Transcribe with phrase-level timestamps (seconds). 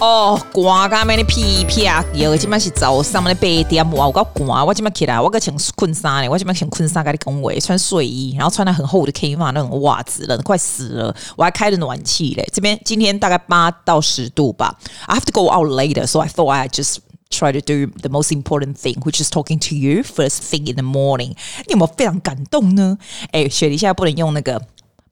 [0.00, 2.02] 哦，寒甲咩哩皮皮啊！
[2.14, 12.48] 有今麦是早上的八点，哇，我够寒，我今麦起来，我个穿困衫呢，我今麦穿困衫，跟你讲话，穿睡衣，然后穿了很厚的 K 码那种袜子，冷快死了，我还开着暖气嘞。
[12.50, 14.74] 这边今天大概八到十度吧。
[15.04, 18.32] I have to go out later, so I thought I just try to do the most
[18.32, 21.36] important thing, which is talking to you first thing in the morning。
[21.66, 22.96] 你有没有非常感动呢？
[23.32, 24.62] 哎，雪梨现在不能用那个。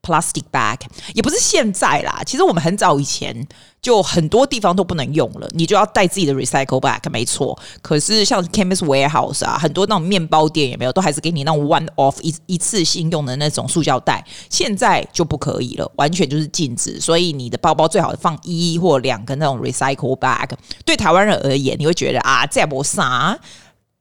[0.01, 0.77] Plastic bag
[1.13, 3.47] 也不是现在啦，其实我们很早以前
[3.81, 7.57] 就很多地方都不能用了，你就要带自己的 recycle bag，没错。
[7.81, 16.99] 可是像 Chemist Warehouse 啊，很多那种面包店也没有，都还是给你那种 one off 一一次性用的那种塑胶袋，现在就不可以了，完全就是禁止。
[16.99, 20.49] 所以你的包包最好放一或两个那种 recycle bag。
[20.85, 23.37] 对台湾人而言，你会觉得啊，这没啥，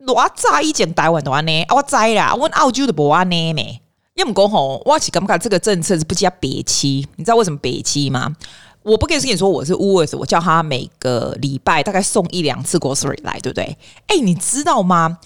[0.07, 3.81] 我在一件台湾的话呢，我在啦，我澳洲的不安呢呢。
[4.19, 8.35] 因为讲吼，我是感觉这个政策是不加别期，你知道为什么别期吗？
[8.83, 13.77] 我不跟你说我是 w o r s 我叫他每个礼拜大概送一两次 grocery 来，对不对？
[14.09, 15.19] 哎，你知道吗？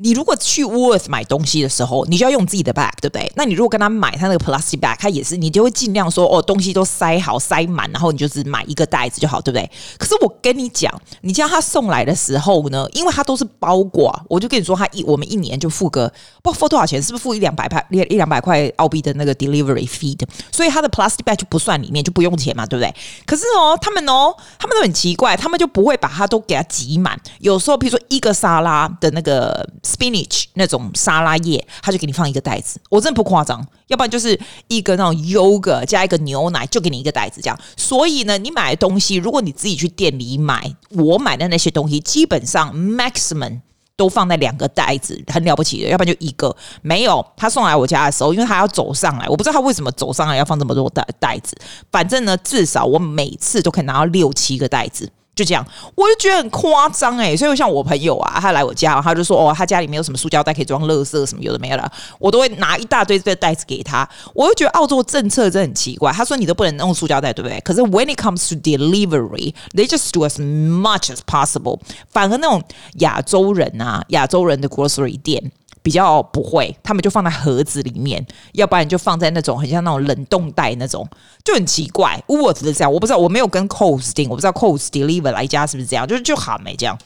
[0.00, 3.30] 你如果去 Worth 买东西的时候，你就要用自己的 bag，对不对？
[3.34, 9.68] 那你如果跟他买他那个 plastic bag，他也是，你就会尽量说哦，东西都塞好塞满，然后你就只买一个袋子就好，对不对？
[9.98, 20.16] 可是我跟你讲，你叫他送来的时候呢，因为他都是包裹，我就跟你说，他一我们一年就付个不付多少钱，是不是付一两百块一两百块澳币的那个 delivery fee？
[20.52, 22.94] 所以他的 plastic bag 就不算里面，就不用钱嘛，对不对？
[23.26, 27.20] 可是哦，他们哦，他们都很奇怪，他们就不会把它都给它挤满。
[27.40, 29.68] 有时候，比如说一个沙拉的那个。
[29.88, 33.66] Spinach 那种沙拉叶，他就给你放一个袋子，我真的不夸张。
[33.86, 37.58] 要不然就是一个那种 yogurt 加一个牛奶，就给你一个袋子这样。
[37.76, 43.60] 所以呢，你买的东西，如果你自己去店里买，我买的那些东西，基本上 maximum
[43.96, 45.88] 都放在两个袋子，很了不起的。
[45.88, 47.24] 要不然就一个没有。
[47.36, 51.56] 他送来我家的时候，因为他要走上来，我不知道他为什么走上来要放这么多袋袋子。
[51.90, 55.10] 反正呢，至少我每次都可以拿到六七个袋子。
[55.38, 64.08] 就这样，我就觉得很夸张哎，所以像我朋友啊，他来我家，他就说哦，他家里没有什么塑胶袋可以装垃圾什么有的没有的，我都会拿一大堆这袋子给他。
[64.34, 67.60] 我就觉得澳洲政策真的很奇怪，他说你都不能用塑胶袋，对不对？
[67.60, 71.78] 可是 when it comes to delivery，they just do as much as possible。
[72.10, 72.60] 反而那种
[72.94, 75.52] 亚洲人啊，亚洲人的 grocery 店。
[75.82, 81.08] 比较不会，他们就放在盒子里面，要不然就放在那种很像那种冷冻袋那种，
[81.44, 82.22] 就很奇怪。
[82.26, 86.98] 我只是这样，我不知道，我没有跟 Costing，，我不知道 Cost deliver 来家是不是这样，就是就好没这样。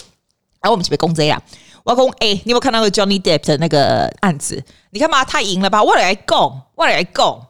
[0.60, 1.43] 然后我们这边公这样，
[1.84, 4.62] 我攻 A，，你有没有看到那个 Johnny Depp 的那个案子？
[4.91, 5.83] 你看嘛，他赢了吧？
[5.83, 7.41] 我来攻，我来攻。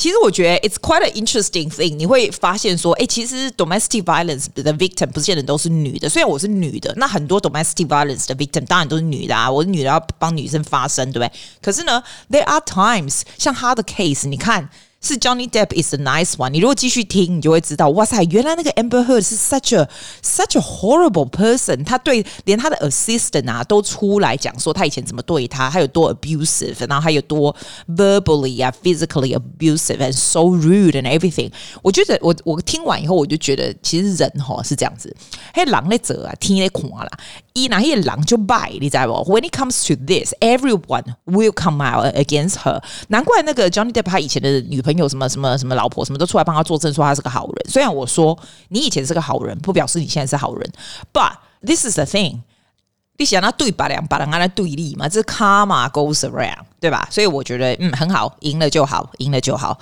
[0.00, 1.94] 其实我觉得 it's quite an interesting thing。
[1.94, 6.08] 你会发现说，哎，其实 domestic violence 的 victim 不见得都是女的。
[6.08, 9.50] 虽然我是女的，那很多 domestic violence 的 victim 当然都是女的啊。
[9.50, 11.30] 我是女的，要帮女生发声，对不对？
[11.60, 14.70] 可是呢，there are times 像他的 case，你看。
[15.01, 16.49] 是 Johnny Depp is a nice one。
[16.49, 19.87] 你如果继续听，你就会知道，哇塞，原来那个 Amber Heard 是 such a
[20.23, 21.83] such a horrible person。
[21.85, 27.55] 他对连他的 assistant 啊都出来讲说他以前怎么对他，他有多 abusive，然后还有多
[27.87, 31.51] verbally 啊 physically abusive and so rude and everything。
[31.83, 35.15] 我觉得我我听完以后，我就觉得其实人哈是这样子，
[35.53, 37.11] 嘿，狼在走啊，天在看啦，
[37.53, 39.31] 一哪些狼就败，你知道不？
[39.31, 42.81] When it comes to this, everyone will come out against her。
[43.09, 44.88] 难怪那个 Johnny Depp 他以前的女朋友。
[44.92, 47.70] 朋友什么什么什么老婆什么都出来帮他作证，说他是个好人。
[47.70, 50.72] 虽然我说你以前是个好人，不表示你现在是好人。
[51.12, 52.40] But this is the thing，
[53.18, 55.08] 你想要对把两把人按来对立嘛？
[55.08, 57.08] 这是 karma goes around，对吧？
[57.10, 59.78] 所以我觉得嗯很好，赢了就好，赢了就好。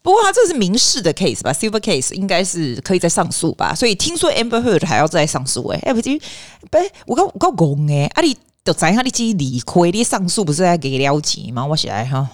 [0.00, 3.74] 不过他这是民事的 case 吧，civil case 应该是可以再上诉吧。
[3.74, 6.18] 所以听说 Amber Heard 还要再上诉哎，哎不对，
[6.70, 11.66] 不我告我告公哎，啊你都知影你自己理亏，你上诉不是在给了钱吗？
[11.66, 12.26] 我写来哈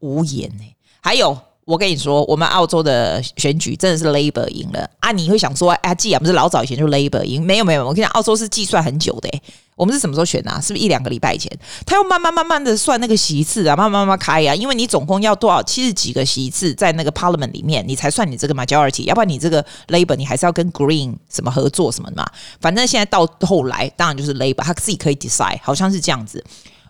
[0.00, 0.64] 无言呢。
[1.04, 5.12] 还有，我跟你说，我们澳洲的选举真的是 Labor 赢了啊！
[5.12, 9.28] 你会想说，哎，既然不是老早以前就 Labor 赢，没有没有，我跟你讲，澳洲是计算很久的。
[9.76, 10.58] 我们是什么时候选啊？
[10.58, 11.52] 是不是一两个礼拜前？
[11.84, 22.26] 他要慢慢慢慢的算那个席次啊，慢慢慢慢开啊，因为你总共要多少七十几个席次在那个 Parliament 里面，你才算你这个 Majority，要不然你这个 Labor 你还是要跟 Green 什么合作什么的嘛。
[22.62, 26.42] 反正现在到后来，当然就是 Labor，他自己可以 decide，好像是这样子，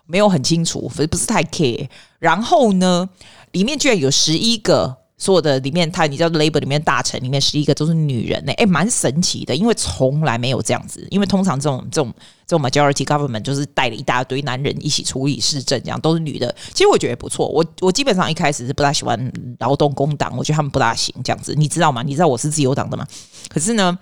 [0.05, 1.89] 没有很清楚，不是不是太 care。
[2.19, 3.09] 然后呢？
[3.55, 12.13] 里面居然有十一个，所有的里面，他你知道 Labor 里面大臣里面十一个都是女人呢，诶，蛮神奇的，因为从来没有这样子，因为通常这种这种
[12.45, 16.53] 这种 majority government 就是带了一大堆男人一起处理市政，这样都是女的。
[16.73, 22.03] 其实我觉得不错，我我基本上一开始是不大喜欢劳动工党，我觉得他们不大行这样子，你知道吗？
[22.03, 23.07] 你知道我是自由党的吗？
[23.47, 23.97] 可是呢，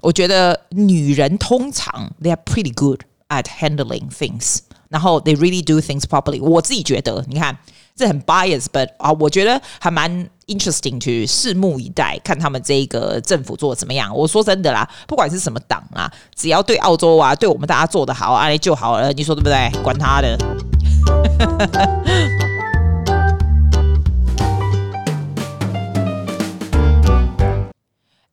[0.00, 4.58] 我觉得女人通常 they are pretty good at handling things，
[4.88, 6.42] 然后 they really do things properly。
[6.42, 7.56] 我自己觉得，你看。
[7.96, 14.14] 这很 bias，but 啊，我觉得还蛮 interesting 去拭目以待，看他们这个政府做的怎么样。
[14.14, 19.10] 我说真的啦，不管是什么党啊，只要对澳洲啊，对我们大家做的好，啊，就好了。
[19.14, 19.70] 你说对不对？
[19.82, 20.36] 管他的。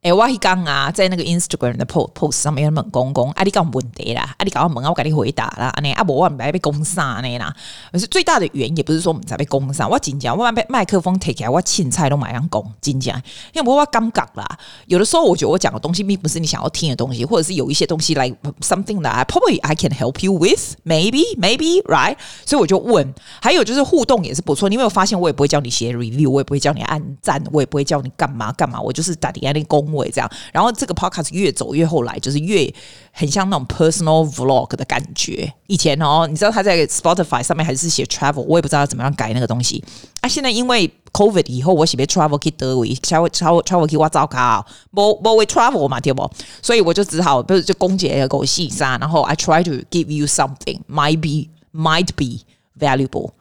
[0.03, 7.55] 诶、欸，我一刚啊，在那个 Instagram 的 post post 上面问公公，啊，你讲问题啦，啊，你搞我问啊，我给你回答啦，啊，你啊，不我唔被攻杀呢啦。
[7.89, 13.17] 可是最大的原因也不是说我们才被攻杀，我真讲，我被麦克风贴起来，我青菜都马上攻，真讲，
[13.53, 14.45] 因为我我尴尬啦。
[14.87, 23.15] 有的时候我觉得我讲的东西并不是你想要听的东西，或者是有一些东西来、like、something that I probably I can help you with, maybe maybe right，所以我就问。
[23.41, 29.63] 还有就是互动也是不错，你有没有发现我也不会叫你写 review，我也不会叫你按赞，我也不会叫你干嘛干嘛，我就是打底下那
[29.93, 30.11] 攻。
[30.11, 32.71] 这样，然后这个 podcast 越走越后来，就是越
[33.11, 35.51] 很像那种 personal vlog 的感觉。
[35.67, 39.83] 以前哦，你知道他在 Spotify 上面还是写 travel，我也不知道怎么样改那个东西。
[40.21, 46.29] 啊，现在因为 COVID 以后，我喜欢 travel 去德维，travel travel travel 去我糟糕，不不会 travel 嘛，对不？
[46.61, 52.43] 所以我就只好不是就公姐狗细沙，然后 I try to give you something might be might be
[52.79, 53.31] valuable。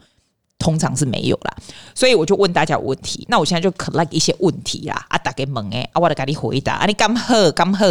[0.63, 1.53] 通常是没有啦，
[1.93, 3.27] 所以我就问大家问题。
[3.29, 6.75] 那我现在就 collect 一些问题啦，啊，大家问诶，啊，我来给你回答。
[6.75, 7.85] 啊，你刚好刚好，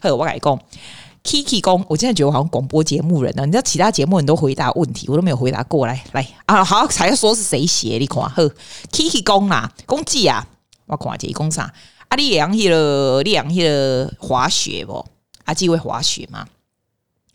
[0.00, 0.58] 好，我跟你讲
[1.22, 3.44] ，Kiki 公，我现在觉得我好像广播节目人呢。
[3.44, 6.02] 你知道其他节目人都回答问题，我都没有回答过来。
[6.12, 7.98] 来啊，好，才说是谁写？
[7.98, 8.42] 你看，好
[8.90, 10.46] ，Kiki 公啦，公鸡啊，
[10.86, 11.70] 我看这公啥？
[12.08, 15.04] 啊，你养去了，你养去了滑雪不？
[15.44, 16.46] 啊，机会滑雪吗？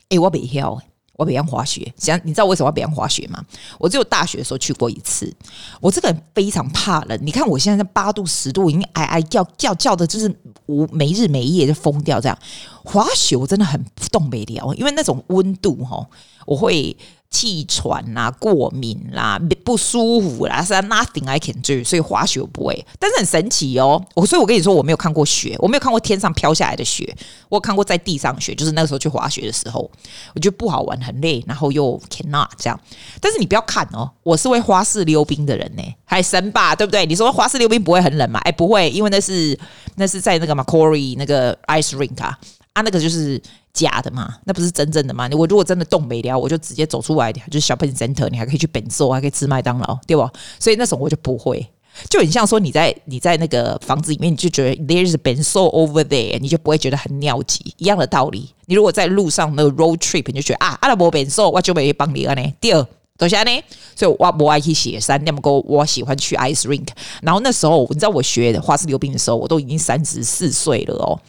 [0.09, 0.81] 诶、我没晓。
[1.15, 3.43] 我北洋滑雪，想你知道为什么要北洋滑雪吗？
[3.77, 5.31] 我只有大学的时候去过一次。
[5.79, 10.33] 我这个人非常怕冷，你看我现在在八度十度，已经哎哎叫叫叫的，就是
[10.65, 12.37] 无没日没夜就疯掉这样。
[12.83, 16.07] 滑雪我真的很动不了，因为那种温度哈，
[16.45, 16.95] 我会。
[17.33, 22.85] 气喘啦、啊，过敏啦、不舒服啦，是 nothing I can do，所以滑雪不会。
[22.99, 27.03] 但是很神奇哦，我所以我跟你说，我没有看过雪，我没有看过天上飘下来的雪，
[27.49, 29.89] 我有看过在地上雪，就是那个时候去滑雪的时候，
[30.35, 32.79] 我觉得不好玩，很累，然后又 cannot 这样。
[33.19, 37.03] 但是你不要看哦，我是会花式溜冰的人呢，还神吧，对不对？
[37.07, 38.39] 你说花式溜冰不会很冷吗？
[38.43, 39.57] 哎，不会，因为那是
[39.95, 42.37] 那是在那个 Macquarie 那个 ice rink 啊，
[42.73, 43.41] 啊，那个就是。
[43.73, 45.27] 假的嘛，那不是真正的嘛？
[45.33, 50.31] 我如果真的冻没了，我就直接走出来，就是 shopping center，你还可以去本寿，还可以吃麦当劳，对吧？
[50.59, 51.67] 所以那种我就不会，
[52.07, 58.47] 就很像说你在你在那个房子里面，你就觉得 there's a 本寿 over there，你就不会觉得很尿急，一样的道理。
[58.67, 62.53] 你如果在路上那个 road trip，你就觉得啊，阿拉伯本寿，我就没帮你了呢。
[62.61, 62.87] 第二，
[63.17, 63.51] 等下呢，
[63.95, 66.89] 所以我不爱去雪山，那么个我喜欢去 ice rink。
[67.23, 71.19] 然后那时候，你知道我学的花式溜冰的时候，我都已经三十四岁了哦。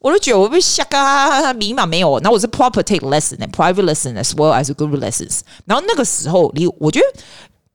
[0.00, 2.18] 我都觉得我被吓啊，迷茫没有。
[2.20, 5.40] 然后我是 proper take lesson and private lesson as well as group lessons。
[5.64, 7.20] 然后那个时候离我觉得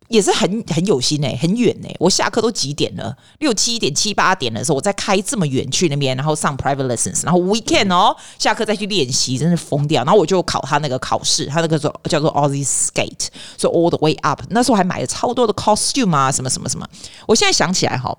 [0.08, 3.16] 也是很很有心诶、很远诶、我下课都几点了？
[3.40, 10.04] 六七点、七八点的时候，我再开这么远去那边，然后上 private lessons，然后 weekend 哦，下课再去练习，真是疯掉。
[10.04, 13.28] 然后我就考他那个考试，他那个叫叫做 Aussie Skate，
[13.58, 14.42] 所以 all the way up。
[14.50, 16.88] 那时候还买了超多的 costume 啊，什么什么什么。
[17.28, 18.16] 我现在想起来哈，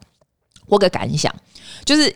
[0.67, 1.35] 我个感想
[1.85, 2.15] 就是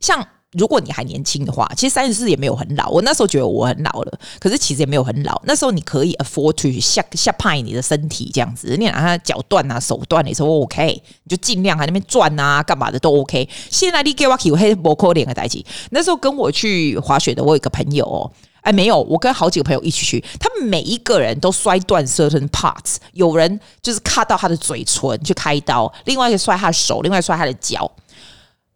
[0.00, 0.26] 像。
[0.52, 2.88] 如果你还年轻的话，其实三十四也没有很老。
[2.90, 5.40] 我那时候觉得我很老了，可是其实也没有很老。
[5.44, 13.48] 那时候你可以 afford to 下下派你的身体这样子，你拿它脚断啊、手断的时候 OK，你就尽量在那边转啊、干嘛的都 OK。
[13.70, 18.28] 现在你给我起黑摩扣脸的代志，那时候跟我去滑雪的，我有一个朋友哦，
[18.62, 27.88] 哎没有，我跟好几个朋友一起去，他们每一个人都摔断 certain parts，有人就是 cut 到他的嘴唇去开刀，另外一个摔他的手，另外摔他的脚。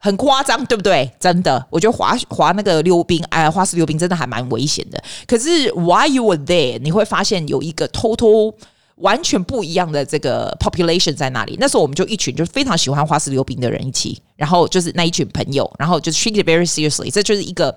[0.05, 1.11] 很夸张，对不对？
[1.19, 5.03] 真的，我觉得滑滑那个溜冰，哎，花式溜冰真的还蛮危险的。
[5.27, 8.53] 可是，while you were there，你会发现有一个 total
[8.97, 11.57] 完全不一样的这个 population 在那里。
[11.59, 17.11] 那时候我们就一群就非常喜欢花式溜冰的人一起，然后就是那一群朋友，然后就 treat it very seriously。
[17.11, 17.75] 这就是一个，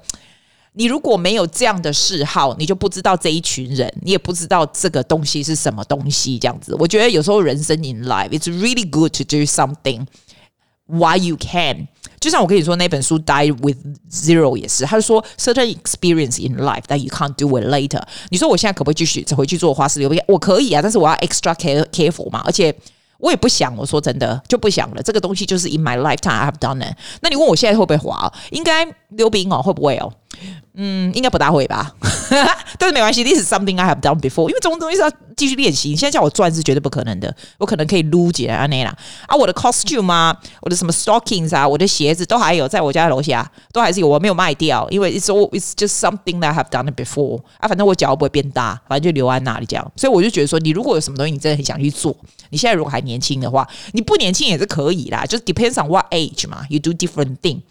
[0.74, 6.38] 你如果没有这样的嗜好，你就不知道这一群人，你也不知道这个东西是什么东西。
[6.38, 10.05] 这样子，我觉得有时候人生 in life，it's really good to do something
[10.88, 11.88] while you can。
[12.21, 13.78] 就像我跟你说那本书《Die with
[14.11, 18.00] Zero》也是，他就说 certain experience in life that you can't do it later。
[18.28, 20.23] 你说我现在可不可以继续再回去做花式溜冰？
[20.28, 22.73] 我可以啊，但是我要 extra care careful 嘛，而且
[23.19, 23.76] 我也不想。
[23.76, 25.02] 我说真的就不想了。
[25.02, 26.97] 这个东西就是 in my lifetime I have done it。
[27.23, 28.33] 那你问我现在会不会滑？
[28.50, 30.12] 应该溜冰哦，会不会哦？
[30.79, 31.91] 嗯，应该不大会吧，
[32.77, 34.48] 但是没关系，This is something I have done before。
[34.48, 37.36] 因为这种东西是要继续练习，现在叫我赚是绝对不可能的。
[37.58, 38.96] 我可能可以撸起来啊那啦
[39.27, 47.67] 啊，我的 costume 啊，我的什么 stockings 啊，我的鞋子都还有，在我家楼下都还是有，我没有卖掉，因为 it's all it's just something that I have done before 啊。
[47.67, 49.91] 反正我脚不会变大，反正就留在那里这样。
[49.96, 52.15] 所以我就觉得说，你如果有什么东西你真的很想去做，
[52.51, 57.62] 你现在如果还年轻的话，你不年轻也是可以啦，就是 depends on what age 嘛，you do different thing。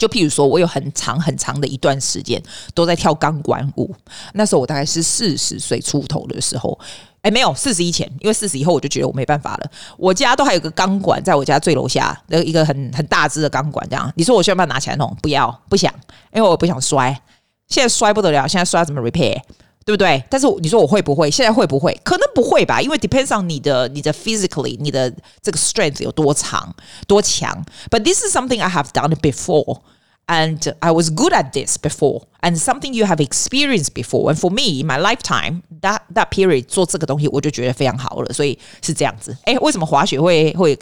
[0.00, 2.42] 就譬如说，我有很长很长的一段时间
[2.74, 3.94] 都在跳钢管舞。
[4.32, 6.76] 那时候我大概是四十岁出头的时候，
[7.20, 9.70] 哎，没有四十以前，因为四十以后我就觉得我没办法了。
[9.98, 15.14] 我家都还有个钢管，在我家最楼下的一个很很大只的钢管，这样你说我需要不要拿起来弄？
[15.20, 15.92] 不要，不想，
[16.32, 17.20] 因为我不想摔。
[17.68, 19.38] 现在摔不得了，现在摔怎么 repair？
[19.84, 20.22] 对不对？
[20.28, 21.30] 但是你说我会不会？
[21.30, 21.98] 现在会不会？
[22.04, 26.74] 可能不会吧，因为 depends on 你的你的 physically 你的这个 strength 有多长
[27.06, 27.64] 多强。
[27.90, 29.80] But this is something I have done before.
[30.29, 34.33] And I was good at this before, and something you have experienced before.
[34.33, 38.33] And for me, in my lifetime, that that period 做这个东西，我就觉得非常好了。
[38.33, 39.37] 所以是这样子。
[39.43, 40.75] 哎，为什么滑雪会会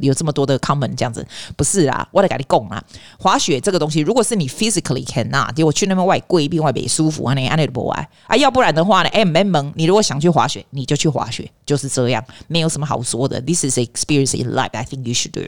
[0.00, 1.24] 有这么多的 common 这样子？
[1.56, 2.82] 不是啊，我得跟你讲啊，
[3.16, 8.34] 滑雪这个东西，如果是你 physically cannot，结果去那边外贵，另外别舒服，啊，你安利不爱啊。
[8.34, 9.72] 要不然的话呢，哎，没门。
[9.76, 13.40] 你如果想去滑雪，你就去滑雪，就是这样，没有什么好说的。
[13.40, 14.70] This is experience in life.
[14.72, 15.46] I think you should do.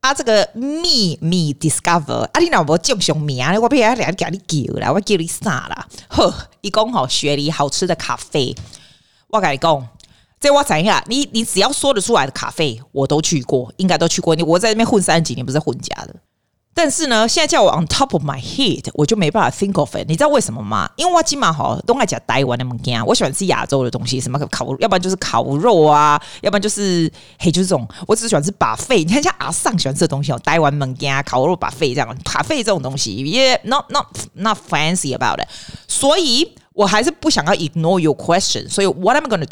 [0.00, 3.44] 啊，这个 me me discover 啊，你老婆叫上名？
[3.60, 5.86] 我不要两叫你叫啦，我叫你啥啦？
[6.08, 8.56] 呵，一共好雪梨好吃的咖啡，
[9.28, 9.88] 我跟你讲，
[10.40, 14.34] 这我讲一下，你你只要说得出来的咖啡，我都去过，应该都去过。
[14.34, 16.16] 你我在那边混三十几年，不是混家的。
[16.72, 20.06] 但是呢，现在叫我 on top of my head，我就没办法 think of it。
[20.06, 20.88] 你知道为什么吗？
[20.96, 27.86] 因为我今嘛好都爱讲台湾的物件，我喜欢吃亚洲的东西，什么烤，要不然就是烤肉啊，要不然就是嘿，就是这种。
[28.06, 29.04] 我只喜欢吃把肺。
[29.04, 35.48] 你看像阿尚喜欢吃的东西哦，台湾物件、烤肉 buffet 这样，buffet 这种东西也 not not not fancy about it。
[35.88, 36.54] 所以。
[36.72, 39.44] 我还是不想要 ignore your question，所以 what am I gonna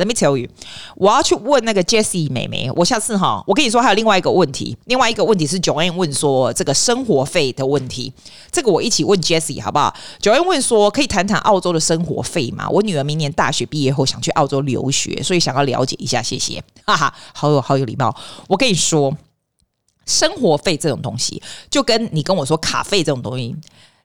[0.00, 0.48] Let me tell you，
[0.96, 2.70] 我要去问那个 Jessie 妹妹。
[2.74, 8.10] 我下次哈，我跟你说还有另外一个问题，另外一个问题是 Joanne 问说这个生活费的问题，
[8.50, 12.66] 这个我一起问 Jessie 好不好？Joanne 问说可以谈谈澳洲的生活费吗？
[12.70, 16.64] 我女儿明年大学毕业后想去澳洲留学，所以想要了解一下，谢谢。
[16.86, 18.16] 哈哈，好有好有礼貌。
[18.48, 19.14] 我跟你说，
[20.06, 23.54] 生活费这种东西，就跟你跟我说卡费这种东西，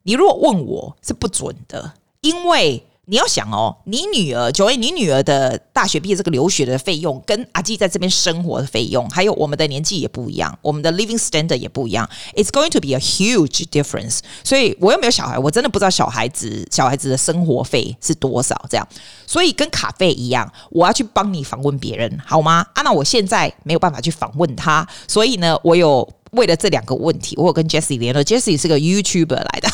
[0.03, 1.93] 你如果问我是不准的。
[2.21, 12.09] 因为你要想哦，你女儿，九位，你女儿的大学毕业这个留学的费用，跟阿基在这边生活的费用，还有我们的年纪也不一样，我们的 living standard 也不一样。
[12.33, 14.19] It's going to be a huge difference。
[14.43, 18.87] 所以我又没有小孩，我真的不知道小孩子小孩子的生活费是多少这样。
[19.27, 22.65] 所以跟卡费一样，我要去帮你访问别人，好吗？
[22.73, 28.23] 啊，那我现在没有办法去访问他，所以呢，我有为了这两个问题，我有跟 Jessie 联络。
[28.23, 29.69] Jessie 是个 YouTuber 来的，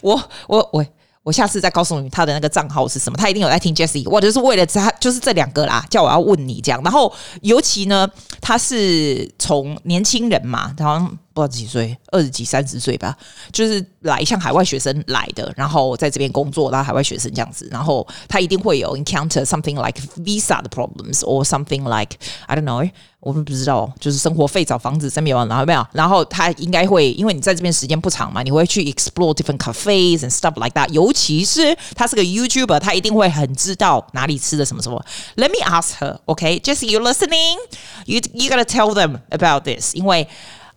[0.00, 0.86] 我 我我。
[1.24, 6.80] 我下次再告诉你他的那个账号是什么，他一定有在听 Jessie，我就是为了他，就是这两个啦，叫我要问你这样。
[6.84, 8.06] 然后尤其呢，
[8.42, 13.16] 他是从年轻人嘛，好像不知道几岁，二十几、三十岁吧，
[13.50, 22.90] 就是来像海外学生来的，然后在这边工作，然后海外学生这样子，然后他一定会有 encounter something like visa 的 problems or something like I don't know。
[23.24, 30.88] 我们不知道，就是生活费、找房子、生活然后没有，然后他应该会，因为你在这边时间不长嘛，你会去 explore different cafes and stuff like that。
[30.90, 35.04] 尤其是他是个 YouTuber，他一定会很知道哪里吃的什么什么。
[35.36, 36.60] Let me ask her, okay?
[36.60, 37.56] Jessie, you listening?
[38.04, 40.28] You you gotta tell them about this，因为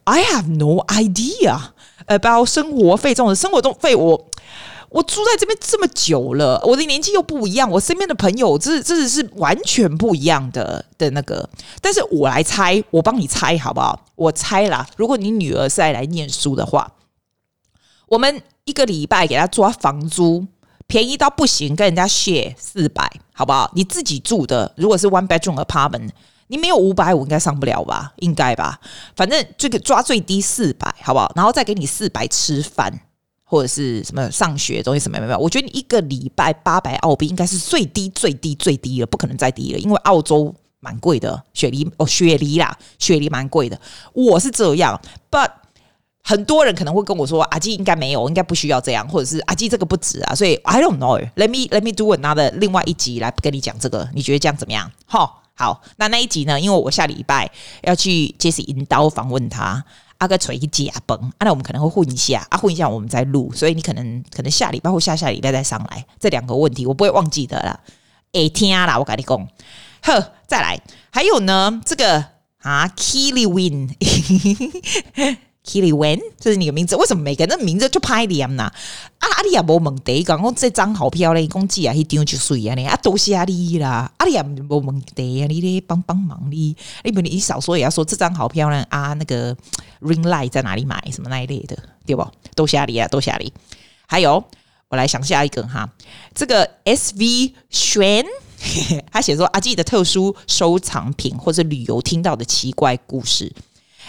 [0.06, 1.60] I have no idea
[2.06, 4.26] about 生活费这种生活中费我。
[4.90, 11.48] 我住在这边这么久了，我的年纪又不一样，我身边的朋友这这是完全不一样的的那个。
[11.82, 14.06] 但是我来猜，我帮你猜好不好？
[14.16, 16.94] 我猜啦，如果你女儿是在来念书的话，
[18.08, 20.48] 我们一个礼拜给她抓房租，
[20.88, 23.70] 便宜到不行，跟人家 share 四百，好不好？
[23.76, 26.10] 你自己住的，如果是 one bedroom apartment，
[26.48, 28.14] 你没有五百五应该上不了吧？
[28.20, 28.80] 应该吧？
[29.18, 31.30] 反正这个抓最低四百，好不好？
[31.36, 33.02] 然后再给你四百吃饭。
[33.50, 35.40] 或者是什么上学东西什么没有？
[35.40, 43.80] 我觉得你一个礼拜八百澳币应该是最低最低最低了，不可能再低了，因为澳洲蛮贵的，雪梨哦，雪梨啦，雪梨蛮贵的。
[44.12, 45.00] 我是这样
[45.32, 45.50] ，but
[46.22, 51.18] 很多人可能会跟我说，阿基应该没有，应该不需要这样，或者是阿基这个不止啊，所以 I don't know。
[51.36, 54.92] Let me let me do another 另外一集来跟你讲这个，你觉得这样怎么样？
[55.06, 56.60] 好，好，那那一集呢？
[56.60, 57.50] 因为我下礼拜
[57.84, 59.86] 要去 Jesse 引导访问他。
[60.20, 67.80] 阿个锤一啊崩，啊那我们可能会混一下，啊混一下我们再录，所以你可能可能下礼拜或下下礼拜再上来，这两个问题我不会忘记的啦。
[68.34, 69.48] 哎天啦，我跟你讲，
[70.02, 70.80] 呵，再来，
[71.12, 72.24] 还有呢，这个
[72.62, 76.96] 啊，Kili Win，Kili Kelly Wen，这是你的名字？
[76.96, 78.72] 为什么每个人的名字就拍脸呢？
[79.20, 89.56] 啊，阿里也无问题，讲讲这张好漂亮，讲姐啊，一张就水啊，你啊，多谢阿里啦，阿里也无问题啊，你咧帮帮忙你，你不你少说也要说这张好漂亮啊，那个
[90.02, 92.28] ring light 在哪里买，什么那一类的，对不？
[92.56, 93.52] 多谢阿里啊，多谢阿里。
[94.06, 94.44] 还有，
[94.90, 95.90] 我来想下一个哈，
[96.34, 98.26] 这个 SV 玄，
[99.12, 103.54] 他写说阿季的特殊收藏品或者旅游听到的奇怪故事。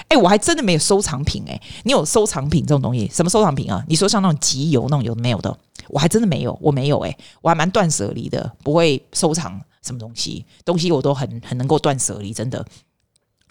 [0.06, 3.10] 哎、我还真的没有收藏品哎、你有收藏品这种东西？
[3.12, 3.84] 什么收藏品啊？
[3.88, 5.58] 你说像那种集邮那种有没有的？
[5.88, 12.64] 我还真的没有，我没有哎、我还蛮断舍离的，不会收藏什么东西，东西我都很很能够断舍离，真的。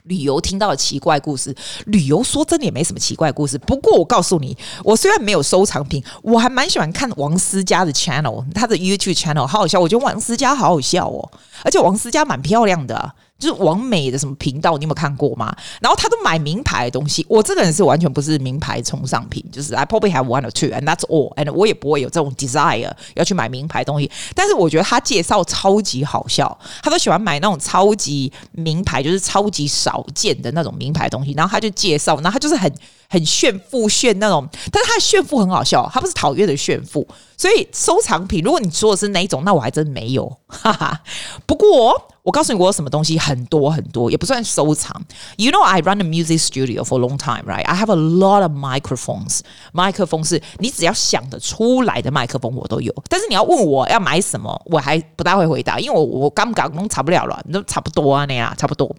[0.07, 3.57] 旅游听到的奇怪故事，旅游说真的也没什么奇怪故事。
[3.57, 11.29] 不过我告诉你，我虽然没有收藏品，我还蛮喜欢看王思佳的 channel，他的 YouTube channel 好好笑，我觉得王思佳好好笑哦，
[11.63, 15.55] 而且王思佳蛮漂亮的、就是网美的什么频道，你有没有看过吗？
[15.79, 17.25] 然后他都买名牌的东西。
[17.29, 24.09] 我这个人是完全不是名牌崇尚品，就是 I probably have one or two，and that's all，and 我也不会有这种 desire 要去买名牌东西。
[24.33, 31.33] 但是我觉得他介绍超级好笑，他都喜欢买那种超级名牌，就是超级少见的那种名牌东西。
[31.33, 32.73] 然后他就介绍，然后他就是很
[33.07, 37.07] 很炫富炫那种，但是他的炫富很好笑，他不是讨厌的炫富。
[37.37, 40.37] 所以收藏品，如果你说的是哪一种，那我还真没有。
[40.47, 41.01] 哈哈。
[41.45, 42.13] 不过。
[42.27, 45.01] 我告诉你，我有什么东西很多很多，也不算收藏。
[45.37, 47.63] You know, I run a music studio for a long time, right?
[47.63, 49.39] I have a lot of microphones.
[49.71, 52.93] 麦克风是你只要想得出来的麦克风，我都有。
[53.07, 58.93] 但是你要问我要买什么，我还不大会回答，因为我我刚刚都差不了了，都差不多啊，那样差不多。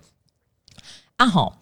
[1.18, 1.58] 啊好。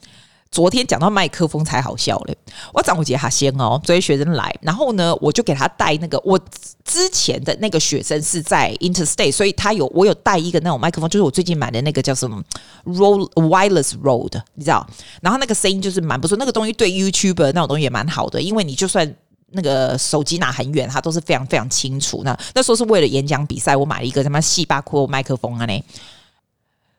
[0.50, 2.36] 昨天讲到麦克风才好笑嘞！
[2.72, 6.38] 我张无杰哈先哦，这些学生来，然后呢，我就给他带那个我
[6.84, 12.42] 之前的那个学生是在 Interstate，所以他有我有带一个那种麦克风，就是我最近买的那个叫什么
[12.84, 14.86] roll Wireless road，你知道？
[15.20, 19.14] 然后那个声音就是蛮不错，那个东西对 YouTuber 那种东西也蛮好的，因为你就算
[19.50, 22.22] 那个手机拿很远，它都是非常非常清楚。
[22.24, 25.84] 那那时候是为了演讲比赛，我买了一个什么细巴库麦克风啊呢。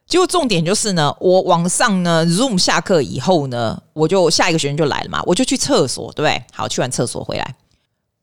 [0.08, 6.42] 结果重点就是呢，我往上呢，Zoom 下课以后呢，我就下一个学生就来了嘛，我就去厕所，对不对？
[6.54, 7.56] 好，去完厕所回来，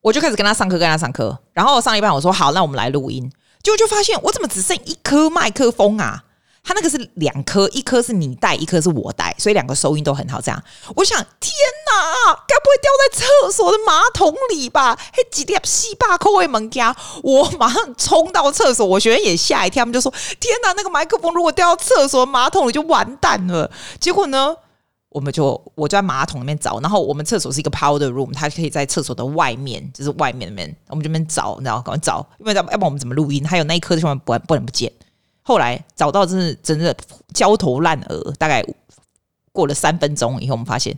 [0.00, 1.38] 我就开始跟他上课，跟他上课。
[1.52, 3.30] 然后上一半我说好，那我们来录音。
[3.62, 6.24] 结果就发现我怎么只剩一颗麦克风啊？
[6.66, 10.40] 他那个是两颗，一颗是你带，一颗是我带，所以两个收音都很好。
[10.40, 10.64] 这样，
[10.96, 11.53] 我想，天
[11.87, 14.98] 哪，该不会掉在厕所的马桶里吧？
[15.12, 24.57] 嘿，几点西巴扣位门家，我马上冲到厕所，我学生也吓一跳，他们就说：“天哪，那个麦克风如果掉到厕所马桶里就完蛋了。”结果呢，
[25.11, 33.46] 我们就我就在马桶里面找，然后我们厕所是一个 powder room，它可以在厕所的外面，就是外面那边，我们这边找，然后赶快找，因为要不然我们怎么录音？
[33.46, 34.90] 还有那一颗千万不不能不见。
[35.46, 36.96] 后来找到真是真的
[37.35, 38.64] 焦头烂额，大概
[39.52, 40.96] 过了三分钟以后，我们发现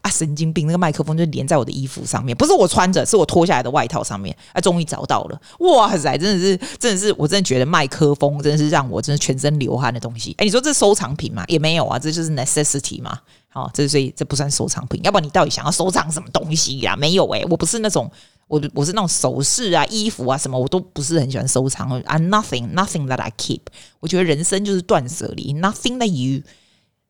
[0.00, 4.34] 啊，神经病，那个麦克风就连在我的衣服上面，不是我穿着，是我脱下来的外套上面。
[4.52, 5.40] 啊，终于找到了！
[5.58, 10.34] 哇塞，真的是，真的是，我真的觉得麦克风真的是让我真的全身流汗的东西。
[10.38, 11.44] 哎，你说这是收藏品吗？
[11.48, 13.18] 也没有啊，这就是 necessity 嘛。
[13.48, 15.00] 好，这所以这不算收藏品。
[15.02, 16.96] 要不然你到底想要收藏什么东西呀？
[16.96, 18.08] 没有哎，我不是那种。
[18.50, 21.88] 我我是那种首饰啊、衣服啊什么，我都不是很喜欢收藏。
[22.02, 23.60] I nothing, nothing that I keep。
[24.00, 26.42] 我觉得人生就是断舍离，nothing that you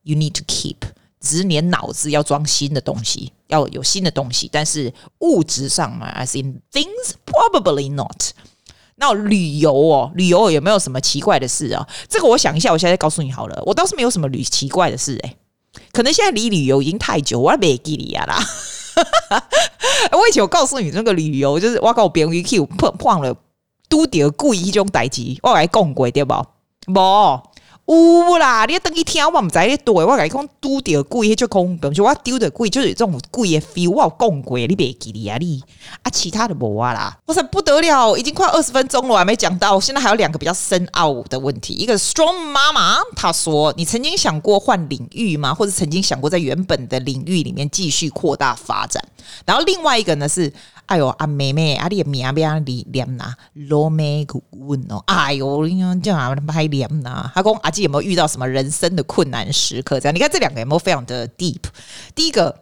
[0.03, 0.75] you need to keep。
[1.19, 8.33] 只是你的脑子要装新的东西，要有新的东西，但是物质上嘛，as in things probably not。
[8.97, 11.87] 那旅游哦，旅游有没有什么奇怪的事啊？
[12.07, 13.63] 这个我想一下，我现在告诉你好了。
[13.65, 15.37] 我倒是没有什么旅奇怪的事诶、
[15.91, 18.43] 可能现在离旅游已经太久，我没记你啊啦。
[20.11, 23.35] 我以前有告诉你，那个旅游就是我搞别人去碰碰了，
[23.89, 26.33] 都得故意一种代志，我来讲过对不？
[26.93, 27.41] 不。
[27.85, 35.61] 有啦，你要等一天我唔知你对，我跟你讲丢掉贵就空，比如说我丢的贵就是这种贵的 feel，我有讲过，你别记哩啊你
[36.03, 41.73] 啊，其他的无啊啦，哇塞不得了，已经快二十分钟了，我还没讲到，现在还有两个比较深奥的问题。
[41.73, 45.53] 一个 Strong 妈妈她说，你曾经想过换领域吗？
[45.53, 49.03] 或者曾经想过在原本的领域里面继续扩大发展？
[49.45, 50.53] 然后另外一个呢是。
[50.87, 55.01] 哎呦，阿妹妹，阿你名不要你念呐，罗美古问哦。
[55.07, 57.31] 哎呦，你看这样拍念呐。
[57.33, 59.99] 他讲阿基有没有遇到什么人生的困难时刻？
[59.99, 61.61] 这样你看这两个有没有非常的 deep？
[62.13, 62.61] 第一个，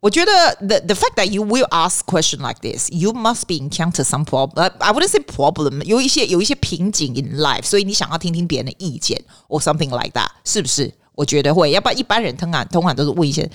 [0.00, 4.04] 我觉得 the the fact that you will ask question like this, you must be encounter
[4.04, 4.70] some problem.
[4.78, 10.92] I wouldn't say problem，有一些有一些瓶颈 in life，所以你想要听听别人的意见，or something like that，是不是？
[11.14, 13.50] 我觉得会，要不然一般人通常通常都是问一些。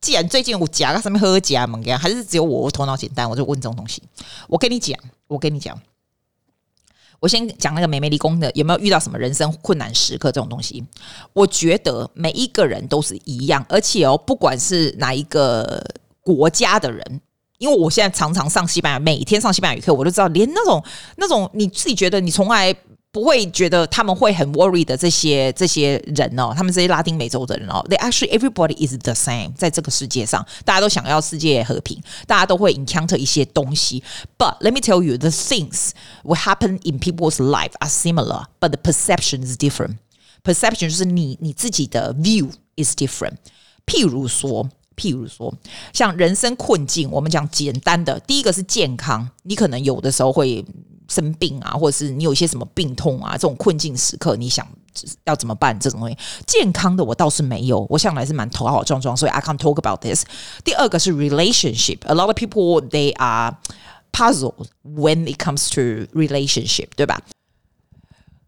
[0.00, 4.02] 既然最近我夹在上面喝夹门呀，还是只有我头脑简单，我就问这种东西。
[4.46, 5.76] 我跟你讲，我跟你讲，
[7.20, 10.84] 我先讲那个美美理工的有没有遇到什么人生困难时刻这种东西？
[11.32, 15.84] 我觉得每一个人都是一样，而且哦，不管是哪一个
[16.20, 17.20] 国家的人。
[17.58, 20.80] 因为我现在常常上西班牙，每天上西班牙语课，我都知道，连那种
[21.16, 22.72] 那种你自己觉得你从来
[23.17, 34.03] 不会觉得他们会很 worry 的这些这些人哦，他们这些拉丁美洲的人哦，they actually everybody is the same，在这个世界上，大家都想要世界和平，大家都会 encounter 一些东西。
[34.37, 35.91] But let me tell you, the things
[36.23, 39.97] will happen in people's life are similar, but the perception is different.
[40.43, 43.35] Perception 就是你你自己的 view is different。
[43.85, 44.69] 譬如说。
[44.95, 45.51] 譬如说，
[45.91, 50.63] 像人生困境，我们讲简单的，第一个是健康，你可能有的时候会
[51.08, 54.66] 生病啊，或者是你有一些什么病痛啊，这种困境时刻，你想
[55.24, 55.78] 要怎么办？
[55.80, 56.16] 这种东西，
[56.46, 60.24] 健康的我倒是没有，我向来是蛮头好壮壮，所以 I can't talk about this。
[60.64, 63.56] 第二个是 relationship，a lot of people they are
[64.12, 67.20] puzzled when it comes to relationship，对吧？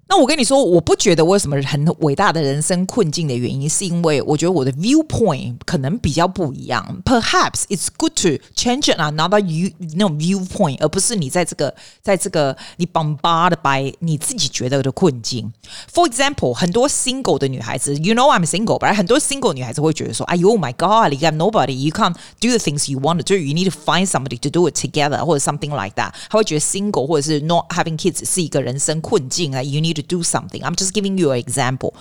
[0.10, 7.02] 那我跟你说，我不觉得我有什么很伟大的人生困境的原因，是因为我觉得我的 viewpoint 可能比较不一样。
[7.04, 15.52] Perhaps it's good to change another you 那种 viewpoint，而不是你在这个在这个你 bombarded by 你自己觉得的困境。
[15.91, 22.50] For example，很多 single 的女孩子，you know I'm single，but 很多 single 女孩子会觉得说，哎呦 my God，you got nobody，you can't do
[22.50, 25.71] the things you want to do，you need to find somebody to do it together，或者 something
[25.71, 26.13] like that。
[26.30, 30.62] 她会觉得 single 或者是 not having kids 是一个人生困境啊，you need to do something.
[30.62, 31.93] I'm just giving you an example.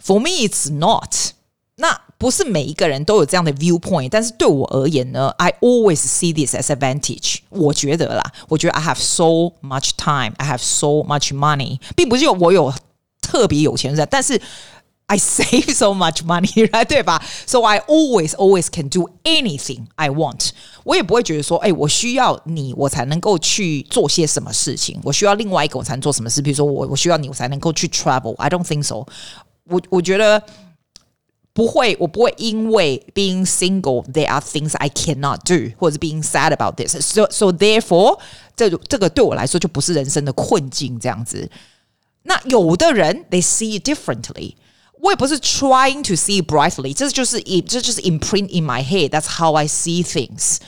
[0.00, 1.32] For me, it's not.
[1.76, 7.38] 那不是每一个人都有这样的 viewpoint，但是对我而言呢，I always see this as advantage。
[7.50, 12.72] 我觉得啦，我觉得 I have so much time, I have so much money，并不是我有
[13.20, 14.40] 特别有钱人，但是。
[15.10, 17.22] I save so much money， 对吧？
[17.46, 20.50] So I always always can do anything I want。
[20.84, 25.00] 我也不会觉得说，哎，我需要你，我才能够去做些什么事情。
[25.02, 26.42] 我需要另外一个，我才能做什么事。
[26.42, 29.06] 比如说，我我需要你，我才能够去 travel。I don't think so。
[29.64, 30.42] 我我觉得
[31.54, 38.18] 不会，我不会因为 being single there are things I cannot do，或者是 being sad about this。So so therefore，
[38.54, 41.50] 这这个对我来说就不是人生的困境这样子。
[42.24, 44.56] 那有的人 they see it differently。
[45.02, 50.58] 我也不是 trying to see brightly，这就是这就是 imprint in my head。That's how I see things。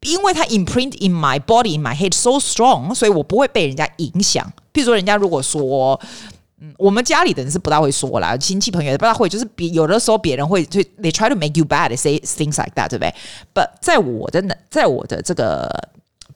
[0.00, 4.52] 因为它 imprint in my body in my head so strong，所以我不会被人家影响。
[4.72, 6.00] 譬如说，人家如果说，
[6.60, 13.14] 嗯，我们家里的人是不大会说啦，亲戚朋友也不大会，就是别有的时候别人会就 they try to make you bad，say things like that，对不对？
[13.54, 15.88] But 在我的在我的这个。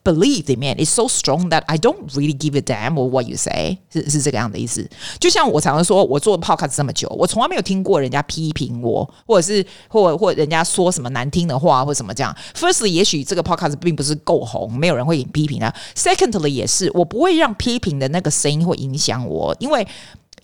[0.04, 3.36] Believe 里面 is so strong that I don't really give a damn or what you
[3.36, 4.86] say，是是这个样的意思。
[5.18, 12.36] 就像我常常说，我做 podcast 这么久，我从来没有听过人家批评我，或者是或或人家说什么难听的话或什么这样。
[12.54, 15.74] Firstly，也许这个 podcast 并不是够红，没有人会批评他。
[15.96, 19.86] Secondly，也是我不会让批评的那个声音会影响我，因为。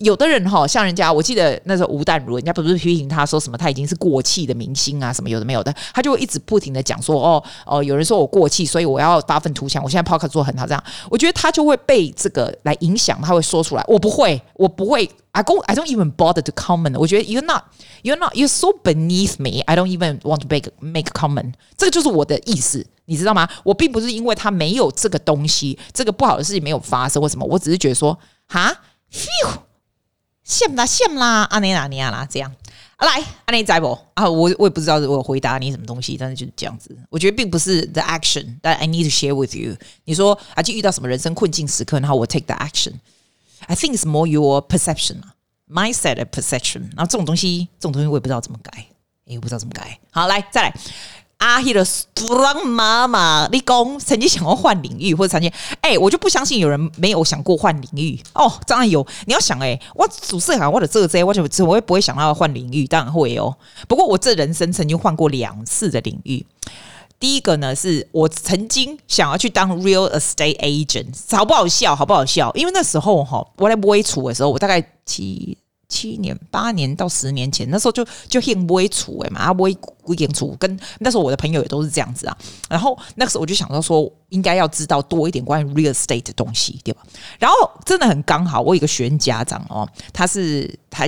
[0.03, 17.63] 有的人哈，像人家，我记得那时候吴淡如，人家不是批评他说什么，他已经是过气的明星啊，什么有的没有的，他就会一直不停的讲说，哦哦，有人说我过气，所以我要发愤图强，我现在 podcast 做很好，这样，我觉得他就会被这个来影响，他会说出来，我不会，我不会，I don't I don't even bother to comment，我觉得 you're not
[18.03, 23.47] you're not you're so beneath me，I don't even want to make make comment，这个就是我的意思，你知道吗？
[23.63, 28.73] 我并不是因为他没有这个东西，这个不好的事情没有发生或什么，我只是觉得说，哈
[29.11, 29.70] ，phew。
[30.51, 32.53] 羡啦羡啦，阿内亚尼亚啦，这样
[32.99, 34.29] 来阿尼在不啊？
[34.29, 36.95] 我我也不知道我回答你什么东西，但是就是这样子。
[37.09, 39.77] 我觉得并不是 the action that I need to share with you。
[40.03, 42.93] 你说啊，就遇到什么人生困境时刻，然后我 take the action。
[43.67, 45.21] I think it's more your perception,
[45.69, 46.89] mindset and perception。
[46.95, 48.71] 然后这种东西，这种东西我也不知道怎么改，
[49.25, 49.97] 哎，我不知道怎么改。
[50.11, 50.73] 好，来再来。
[51.41, 55.51] 阿希的装妈妈，你讲曾经想过换领域，或者曾经，
[55.81, 58.51] 哎、我就不相信有人没有想过换领域哦。
[58.67, 62.85] 当然有，你要想、欸，哎，我主持人，我的这个这，我就怎么会不会想到要换领域？
[62.85, 63.57] 当然会哦。
[63.87, 66.45] 不过我这人生曾经换过两次的领域。
[67.19, 71.95] 第一个呢，是我曾经想要去当 real estate agent，好不好笑？
[71.95, 72.51] 好不好笑？
[72.53, 75.57] 因为那时候哈，我在播出的时候，我大概七。
[75.91, 80.55] 七年、八年到十年前，那时候就就很不会处哎嘛，不会不会处。
[80.57, 82.37] 跟那时候我的朋友也都是这样子啊。
[82.69, 87.03] 然后那个时候我就想到说，应该要知道多一点关于 real estate 的东西，对吧？
[87.37, 91.05] 然后真的很刚好，我有一个学员家长哦，他是他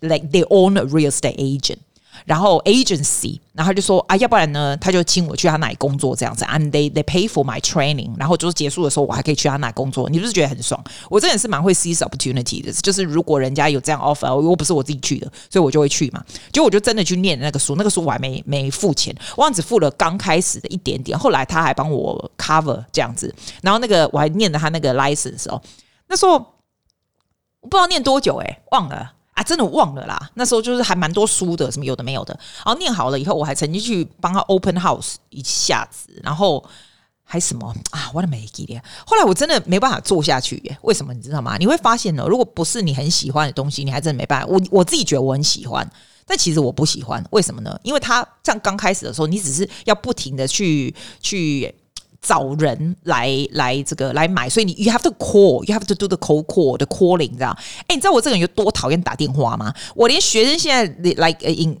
[0.00, 1.78] like they own a real estate agent。
[2.26, 8.12] 然后 agency，然后他就说啊，要不然呢，他就请我去他那里工作这样子，and they they pay for my training。
[8.18, 10.82] 然后就是结束的时候，我还可以去他那里工作，你不是觉得很爽？
[11.08, 16.20] 我真的是蛮会 seize opportunity 的，就是如果人家有这样 offer，我不是我自己去的，所以我就会去嘛。
[16.52, 23.32] 结果我就真的去念那个书，那个书我还没没付钱，我只付了刚开始的一点点，后来他还帮我 cover 这样子。
[23.62, 25.62] 然后那个我还念了他那个 license 哦，
[26.08, 29.12] 那时候我不知道念多久诶、忘了。
[29.36, 30.18] 啊，真的忘了啦。
[30.32, 32.32] 那时候就是还蛮多书的，什么有的没有的。
[32.64, 36.64] 然后念好了以后，我还曾经去帮他 open house 一下子，然后
[37.22, 38.80] 还什么啊，我的没记得。
[39.06, 41.58] 后来我真的没办法做下去耶，为什么你知道吗？
[41.58, 44.46] 你会发现呢，如果不是你很喜欢的东西，你还真的没办法。
[44.46, 45.86] 我我自己觉得我很喜欢，
[46.26, 47.22] 但其实我不喜欢。
[47.32, 47.78] 为什么呢？
[47.82, 51.74] 因为他像刚开始的时候，你只是要不停的去去。
[52.26, 57.56] 找人来来这个来买，所以你 you have to call，you have to do the cold call，the calling，你知道？
[57.86, 59.72] 哎，你知道我这个人有多讨厌打电话吗？
[59.94, 61.78] 我连学生现在 like in。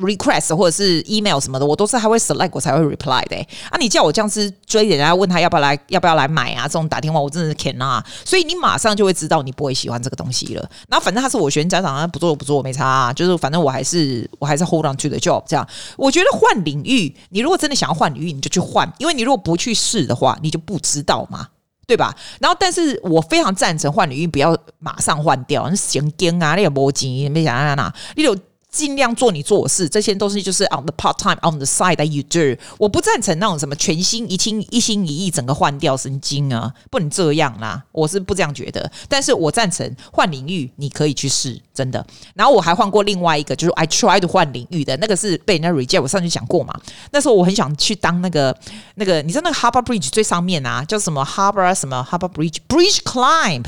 [0.00, 3.36] Request 或者是 email 什么的，我都是还会 select 我才会 reply 的、
[3.70, 6.62] 啊，你叫我这样子追人家问他要不要来，要不要来买啊？
[6.64, 8.04] 这种打电话我真的是 cannot。
[8.24, 10.70] 所以你马上就会知道你不会喜欢这个东西了。
[10.88, 15.42] 然后反正他是我学生家长，不做不做我没差、啊，就是反正我还是我还是 hold on to the job。
[15.46, 21.48] 这样，我觉得换领域，你如果真的想要换领域，你就去换，因为你如果不去试的话，你就不知道嘛，
[21.86, 22.14] 对吧？
[22.40, 28.36] 然后，但是我非常赞成换领域，不要马上换掉，那神经啊，那个没钱，没想啊那，你有。
[28.70, 32.60] 尽量做你做的事，这些都是就是 on the part time on the side that you do。
[32.76, 38.90] 我不赞成那种什么全心一心一心一意整个换掉神经啊，不能这样啦，我是不这样觉得。
[39.08, 42.06] 但是我赞成换领域，你可以去试，真的。
[42.34, 46.02] 然后我还换过另外一个，就是 I tried 换领域的那个是被人家 reject。
[46.02, 46.78] 我上次讲过嘛，
[47.10, 48.56] 那时候我很想去当那个
[48.96, 53.64] 那个，你知道那个 Harbour Bridge 最上面啊，叫什么 Harbour 什么 Harbour Bridge Bridge Climb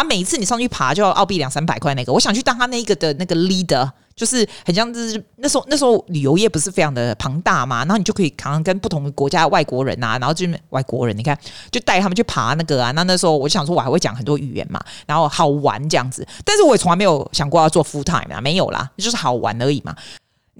[0.00, 3.90] 啊，每一次你上去爬就要澳币两三百块那个，我想去当他那一个的那个 leader。
[4.16, 11.38] 就是很像，是那时候那时候旅游业不是非常的庞大嘛，然后你就可以常常跟不同的国家外国人、啊，然后就外国人，你看
[11.70, 12.90] 就带他们去爬那个啊。
[12.90, 16.26] 那那时候我就想说，我还会讲很多语言嘛，然后好玩这样子。
[16.44, 19.96] 但是我也从来没有想过要做 full time 啊，没有啦，就是好玩而已嘛。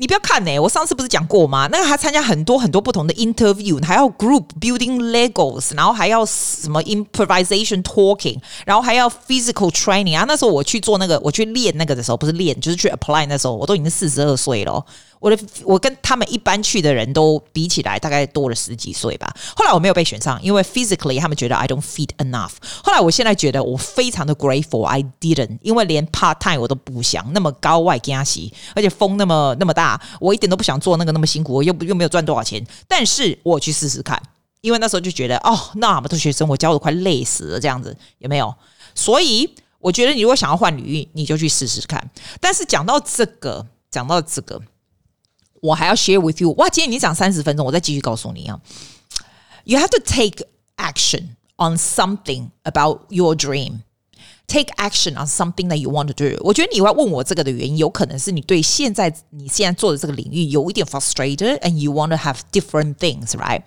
[0.01, 1.69] 你不要看呢、我上次不是讲过吗？
[1.71, 10.25] 那个还参加很多很多不同的 interview，还要 group building Legos，然后还要什么 improvisation talking，然后还要 physical training 啊。
[10.27, 13.27] 那时候我去做那个，我去练那个的时候，不是练，就是去 apply。
[13.27, 14.83] 那时候我都已经四十二岁了。
[15.21, 19.33] 我的我跟他们一般去的人都比起来，大概多了十几岁吧。
[19.55, 22.53] 后来我没有被选上，因为 physically 他们觉得 I don't fit enough。
[22.83, 32.67] 后来我现在觉得我非常的 grateful I didn't，因为连 part time 我都不想，那么高外加息，而且风那么那么大，我一点都不想做那个那么辛苦，我又又没有赚多少钱。
[32.89, 34.21] 但是我去试试看，
[34.63, 38.55] 因为那时候就觉得哦，那么多学生我教的快累死了，这样子有没有？
[38.95, 42.11] 所以我觉得你如果想要换领域，你就去试试看。
[42.41, 44.59] 但是讲到这个，讲到这个。
[45.62, 46.70] 我还要 share with you，哇！
[46.70, 48.60] 今天你讲三十分钟，我再继续告诉你啊。
[49.64, 50.46] You have to take
[50.78, 53.80] action on something about your dream.
[54.48, 56.38] Take action on something that you want to do.
[56.42, 63.64] 我觉得你会问我这个的原因，有可能是你对现在你现在做的这个领域有一点 frustrated, and you want to have different things, right?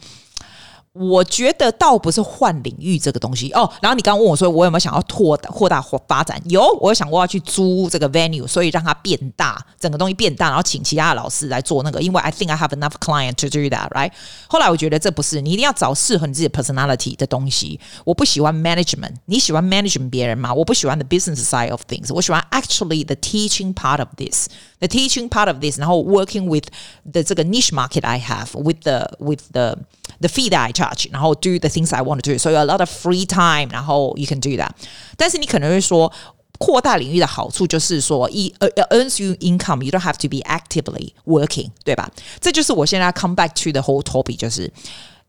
[0.93, 6.39] 我觉得倒不是换领域这个东西哦，然后你刚刚问我说，我有没有想要拓扩大或发展？
[6.45, 14.11] 有，我有想过要去租这个 venue，所以让它变大，整个东西变大，然后请其他的老师来做那个，因为 I think I have enough client to do that，right？
[14.47, 17.79] 后来我觉得这不是，你一定要找适合你自己 personality 的东西。
[18.05, 20.53] 我不喜欢 management，你喜欢 management 别人吗？
[20.53, 26.03] 我不喜欢 the business side of things，我喜欢 actually the teaching part of this，the teaching part of this，然后
[26.03, 26.67] working with
[27.11, 29.75] the 这个 niche market I have，with the with the
[30.22, 32.88] the fee that I charge，然后 do the things I want to do，所以 a lot of
[32.90, 34.70] free time，然后 you can do that。
[35.16, 36.12] 但是你可能会说，
[36.58, 42.10] 扩大领域的好处就是说，一呃 earns you income，you don't have to be actively working，对吧？
[42.40, 44.72] 这就是我现在 come back to the whole topic，就是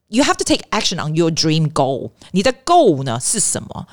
[0.08, 2.12] you have to take action on your dream goal。
[2.32, 3.88] 你的 goal 呢是什么？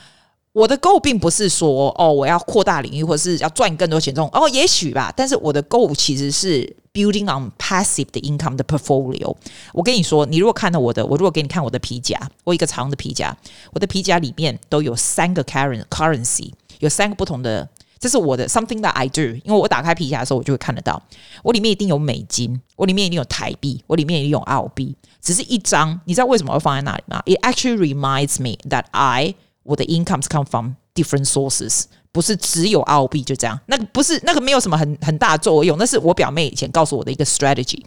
[0.53, 5.13] 我的 goal 并不是说哦，我要扩大领域，或是要赚更多钱这种哦，也许吧。
[5.15, 9.33] 但是我的 goal 其实是 building on passive 的 income 的 portfolio。
[9.71, 13.35] 我跟你说，你如果看到我的，我如果给你看我的皮夹，我一个长的皮夹，
[13.71, 19.21] 我的皮夹里面都有三个 currency，有三个不同的，这是我的 something that I do。
[19.21, 21.01] 因为我打开皮夹的时候，我就会看得到，
[21.43, 25.97] 我里面一定有美金，我里面一定有台币，我里面一定有澳币，只是一张。
[26.03, 33.58] 你知道为什么会放在那里吗？It actually reminds me that I 我的 incomes come from different sources，不是只有澳币就这样。
[33.66, 37.82] 那个不是那个没有什么很很大的作用，那是我表妹以前告诉我的一个 strategy，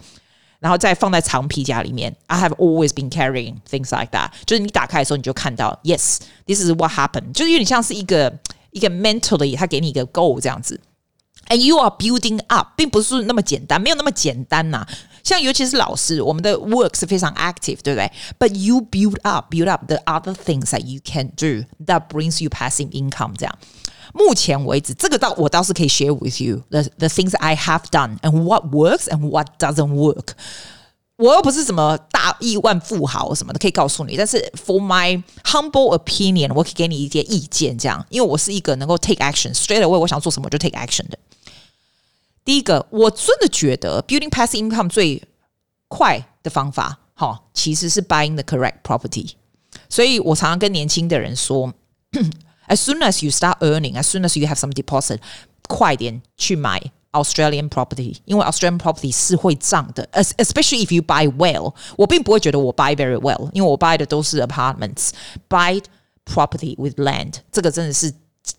[0.58, 2.14] 然后再放在长皮夹里面。
[2.26, 8.38] I have always been carrying things like that，就是你打开的时候你就看到，yes，this is what happened，就是有点像是一个
[8.70, 10.80] 一个 mentally，他给你一个 goal 这样子。
[11.48, 14.88] And you are building up，并不是那么简单，没有那么简单呐、啊。
[15.24, 18.10] 像尤其是老师，我们的 work 是非常 active，对不对？
[18.38, 22.48] But you build up, build up the other things that you can do that brings you
[22.48, 23.34] passive income。
[23.36, 23.58] 这样，
[24.14, 29.92] 目前为止，这个倒我倒是可以 share with you the the things I have done and what works and what doesn't
[29.92, 30.28] work。
[31.16, 34.16] 我又不是什么大亿万富豪什么的，可以告诉你。
[34.16, 41.18] 但是 for my humble opinion，我可以给你一些意见，这样，因为我是一个能够 take action straight away，我想做什么就 take action 的。
[42.44, 45.22] 第一个，我真的觉得 building passive income 最
[45.88, 49.32] 快的方法，好，其实是 buying the correct property。
[49.88, 51.72] 所以我常常跟年轻的人说，
[52.68, 55.18] as soon as you start earning，as soon as you have some deposit，
[55.68, 61.74] 快点去买 Australian property，因为 Australian property 是会涨的，especially if you buy well。
[61.96, 65.82] 我并不会觉得我 buy very well，因为我 buy 的都是 apartments，buy
[66.24, 68.12] property with land，这个真的是。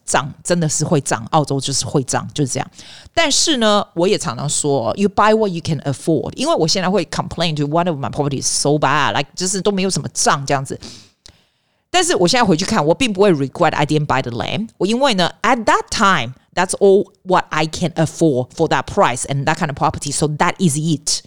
[0.06, 2.72] 涨真的是会涨，澳洲就是会涨，就是这样。
[3.14, 10.80] 但是呢，我也常常说，you buy what you can afford，因为我现在会 complain to one of my properties so bad，like 就是都没有什么涨这样子。
[11.90, 14.70] 但是我现在回去看，我并不会 regret I didn't buy the land。
[14.78, 19.76] 我因为呢，at that time that's all what I can afford for that price and that kind of
[19.76, 21.24] property，so that is it。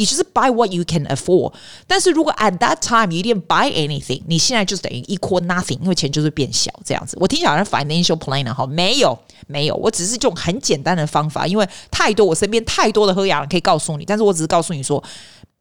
[0.00, 1.52] 你就是 buy what you can afford，
[1.86, 7.18] 但是如果 at that time you didn't buy anything，你现在就是等于 equal nothing，因为钱就是变小这样子。
[7.20, 15.04] 我听起来好像 financial planner 哈，没有没有，我只是用很简单的方法，因为太多我身边太多的喝牙人可以告诉你，但是我只是告诉你说，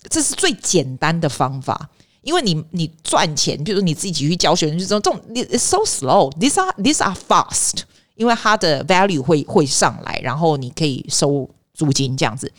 [0.10, 1.89] 这是最简单的方法，
[2.21, 7.82] 因为你你赚钱，比如说你自己去教学生，就这种这种 it's so slow，these are these are fast，
[8.15, 12.49] 因为它的 value 会会上来，然后你可以收租金这样子。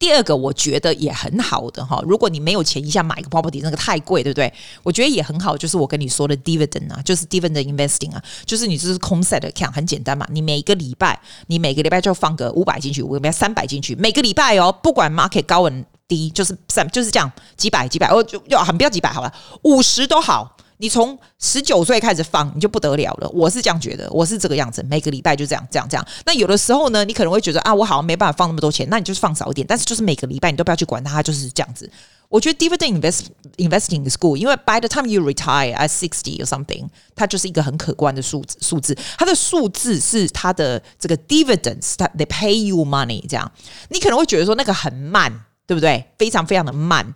[0.00, 4.50] 第二个我觉得也很好的哈，如果你没有钱一下买个 property，那个太贵，对不对？
[4.82, 10.26] 我觉得也很好，就是我跟你说的 dividend 啊，就是 dividend investing 啊，就是你就是空 set account，很简单嘛。
[10.30, 19.30] 你每个礼拜，你每个礼拜就放个五百进去，五个礼拜三百进去，每个礼拜哦，不管 market 高稳低，就是三就是这样几百几百哦，就要很不要几百好了，
[19.64, 20.56] 五十都好。
[20.80, 23.28] 你从十九岁开始放，你就不得了了。
[23.34, 26.06] 我是这样觉得，我是这个样子，每个礼拜就这样，这样，这样。
[26.24, 29.66] 那有的时候呢，你可能会觉得啊，我好像没办法放那么多钱，那你就是放少一点。
[29.66, 31.88] 但是就是每个礼拜你都不要去管它，就是这样子。
[32.30, 33.24] 我觉得 dividend invest
[33.58, 38.56] investing is good，因为 by the time you retire at sixty or something，它就是一个很可观的数字。
[38.62, 43.22] 数字，它的数字是它的这个 dividends，它 they pay you money。
[43.28, 43.52] 这样，
[43.90, 45.30] 你可能会觉得说那个很慢，
[45.66, 46.06] 对不对？
[46.16, 47.14] 非常非常的慢。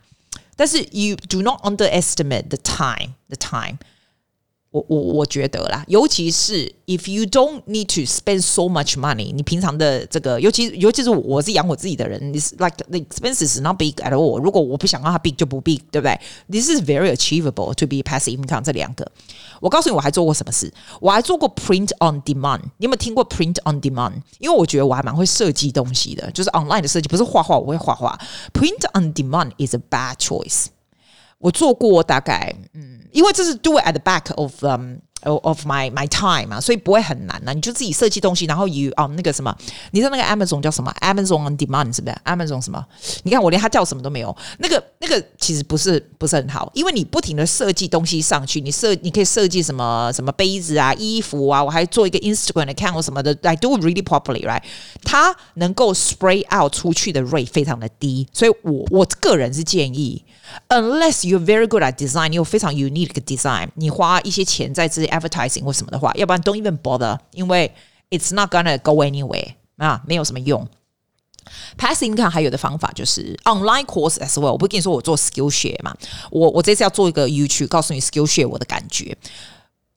[0.55, 3.77] 但是 you do not underestimate the time, the time。
[4.71, 13.95] 我我我觉得啦，尤其是 if you don't need to spend so much money，你平常的这个，尤其尤其是我是养我自己的人，is like the expenses is not big
[13.95, 14.37] at all。
[14.37, 16.19] 如果我不想让它 big 就不 big，对不对？
[16.47, 18.61] This is very achievable to be passive income。
[18.61, 19.11] 这两个，
[19.64, 20.70] 我告诉你，我还做过什么事？
[21.00, 22.60] 我还做过 print on demand。
[22.76, 24.12] 你有没有听过 print on demand？
[24.38, 28.20] 因为我觉得我还蛮会设计东西的，就是 online 的设计，不是画画，我会画画。
[28.52, 30.66] Print on demand is a bad choice。
[31.38, 33.00] 我做过大概，嗯。
[33.10, 37.52] 因为这是 do it at the back of um of my my time 嘛，所以不会很难呐、啊。
[37.52, 39.54] 你就自己设计东西，然后 you 哦那个什么，
[39.90, 42.84] 你知道那个 Amazon 叫什么？Amazon on demand 是不是？Amazon 什么？
[43.22, 44.34] 你看我连它叫什么都没有。
[44.58, 54.62] 那个那个其实不是不是很好，因为你不停的设计东西上去，你设你可以设计什么什么杯子啊、衣服啊，我还做一个 Instagram account 什么的，I do really properly right。
[55.04, 60.23] 它能够 spray out 出去的 rate 非常的低，所以我我个人是建议。
[60.69, 67.71] Unless you're very good at design，你有非常 unique 的 design，你花一些钱在这些 advertising 或什么的话，要不然 don't even bother，因为
[68.09, 70.67] it's not gonna go anywhere 啊，没有什么用。
[71.77, 74.51] Passive income 还有的方法就是 online course as well。
[74.51, 75.95] 我不跟你说我做 Skillshare 嘛，
[76.29, 79.17] 我我这次要做一个 YouTube，告诉你 Skillshare 我的感觉。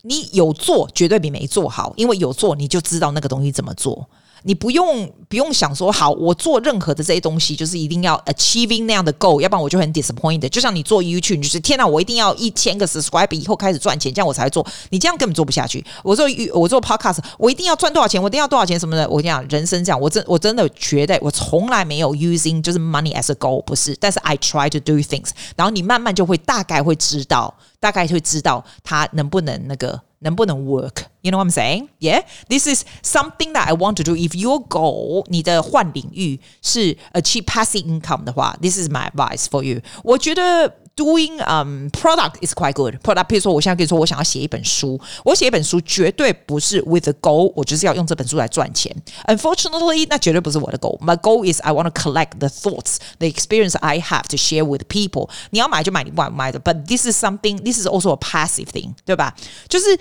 [0.03, 4.09] 你有做绝对比没做好，因为有做你就知道那个东西怎么做。
[4.48, 10.48] 你不用不用想说好，我做任何的这些东西就是一定要 achieving 那样的 goal，要不然我就很 disappointed。
[10.48, 14.66] 就像你做 YouTube，就是天哪，我一定要一千个 subscribe 以后开始赚钱，这样我才做。
[14.90, 15.86] 你这样根本做不下去。
[16.02, 19.06] 我做我做 podcast，我一定要赚多少钱，我一定要多少钱什么的。
[19.10, 23.94] 我跟你讲，人生这样，我真我真的觉得我从来没有 using 就是 money as a goal，不是。
[24.00, 30.07] 但是 I try to do things，然后你慢慢就会大概会知道，大概会知道它能不能那个。
[30.21, 31.89] 能不能 work？You know what I'm saying?
[32.01, 34.15] Yeah, this is something that I want to do.
[34.15, 39.81] If your goal 你的换领域是 achieve passive income 的话，this is my advice for you.
[40.05, 40.79] 我觉得。
[40.97, 42.97] Doing um product is quite good.
[43.03, 48.95] Product，譬如说，我现在跟你说，我想要写一本书，我写一本书绝对不是 with a goal，我就是要用这本书来赚钱。
[49.27, 54.67] Unfortunately，那绝对不是我的 goal。My goal is I want to collect the thoughts, the experience I have to share
[54.67, 55.31] with people。
[55.49, 56.61] 你要买就买，你不买不买的。
[56.61, 59.35] But this is something, this is also a passive thing，对吧？
[59.71, 59.99] 就是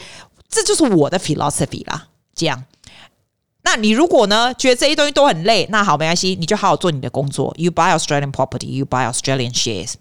[0.50, 2.10] 这就是我的 philosophy 啦。
[2.36, 2.66] 这样，
[3.64, 7.54] 那你如果呢觉得这些东西都很累，那好，没关系，你就好好做你的工作。
[7.58, 9.94] You buy Australian property, you buy Australian shares。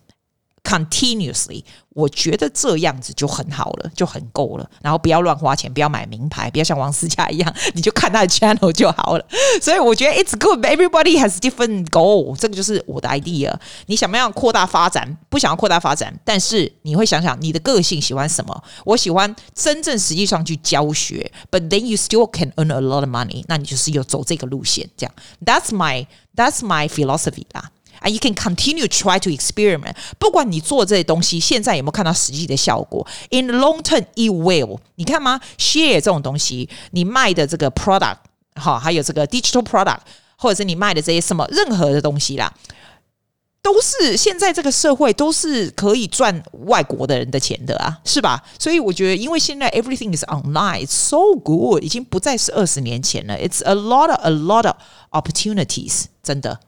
[0.66, 4.70] continuously，我觉得这样子就很好了，就很够了。
[4.82, 9.26] 然后不要乱花钱，不要买名牌，不要像王思佳一样，你就看他的 channel 就好了。
[9.62, 10.66] 所以我觉得 it's good.
[10.66, 12.36] Everybody has different goal。
[12.36, 13.54] 这个就是我的 idea。
[13.86, 15.18] 你想不想扩大发展？
[15.30, 18.64] 不想要扩大发展，但是你会想想你的个性喜欢什么？
[18.84, 23.44] 我喜欢真正实际上去教学，but then you still can earn a lot of money。
[23.48, 25.14] 那你就是有走这个路线，这样。
[25.46, 27.72] That's my that's my philosophy 啦。
[28.05, 29.95] And you can continue try to experiment。
[30.19, 33.07] 不管你做这些东西，现在有没有看到实际的效果？
[33.31, 34.79] In the long term, it will。
[34.95, 35.39] 你看吗？
[35.59, 38.17] Share 这种东西，你卖的这个 product，
[38.55, 39.99] 好，还有这个 digital product，
[40.37, 42.51] 或者是你卖的这些什么任何的东西啦，
[43.61, 48.43] 都是现在这个社会都是可以赚外国的人的钱的啊，是吧？
[48.59, 53.37] 所以我觉得，因为现在 everything is online, it's so good，已经不再是二十年前了。
[53.37, 54.77] It's a lot of a lot of
[55.11, 56.61] opportunities，真的。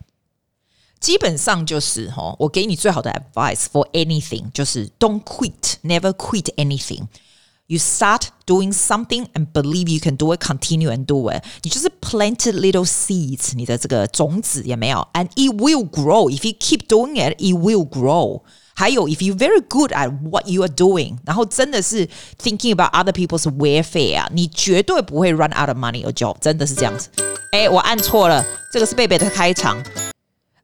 [1.00, 10.16] 基本上就是哈，我给你最好的 advice for anything，就是 don't quit，never quit anything。You start doing something and believe you can
[10.16, 11.42] do it, continue and do it。
[11.62, 16.30] 你就是 planted little seeds，你的这个种子也没有，and it will grow.
[16.30, 18.42] If you keep doing it, it will grow。
[18.74, 22.06] 还有，if you very good at what you are doing，然后真的是
[22.42, 27.08] thinking about other people's welfare，你绝对不会 run out of money or job，真的是这样子。
[27.52, 29.82] 哎，我按错了，这个是贝贝的开场。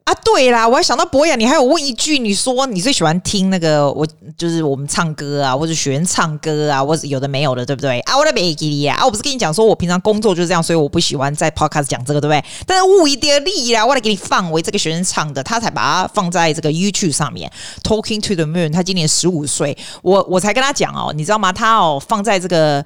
[0.04, 8.00] 啊，对啦，我还想到博雅，你还有问一句，你说你最喜欢听那个我就是我们唱歌啊，或者学员唱歌啊，或者有的没有的，对不对？
[8.00, 12.44] 啊，我的贝吉利呀，啊，我不是跟你讲说我平常工作就是这样，所以我不喜欢在 podcast 讲这个，对不对？
[12.66, 17.50] 但是物以类聚啦，我来给你放为这个学生唱的，他才把它放在这个 YouTube 上面。
[17.82, 21.50] Talking to the Moon，他今年十五岁，我我才跟他讲哦，你知道吗？
[21.50, 22.84] 他哦放在这个。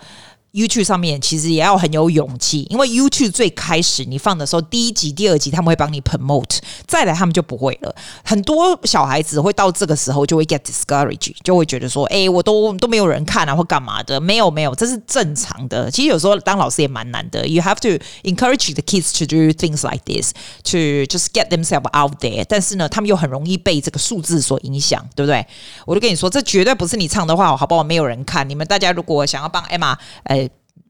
[0.53, 7.94] YouTube 上面其实也要很有勇气，因为 YouTube 最开始你放的时候，第一集、第二集他们会帮你 promote，再来他们就不会了。
[8.24, 15.90] 很多小孩子会到这个时候就会 get discouraged，就会觉得说：“哎，我都都没有人看啊，或干嘛的？”没有没有，这是正常的。
[15.90, 17.46] 其实有时候当老师也蛮难的。
[17.46, 20.32] You have to encourage the kids to do things like this
[20.64, 22.44] to just get themselves out there。
[22.49, 25.46] 但是呢，他们又很容易被这个数字所影响，对不对？
[25.84, 27.84] 我就跟你说，这绝对不是你唱的话，好不好？
[27.84, 28.49] 没有人看。
[28.49, 29.94] 你们大家如果想要帮 Emma，
[30.24, 30.47] 呃。